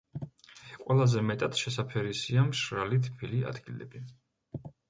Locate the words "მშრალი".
2.49-3.01